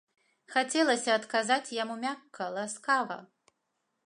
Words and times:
Хацелася 0.53 1.13
адказаць 1.21 1.75
яму 1.83 2.01
мякка, 2.07 2.51
ласкава. 2.57 3.23